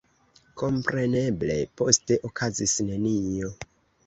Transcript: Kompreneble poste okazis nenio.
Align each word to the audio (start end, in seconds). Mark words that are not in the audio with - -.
Kompreneble 0.61 1.57
poste 1.83 2.19
okazis 2.31 2.75
nenio. 2.89 3.53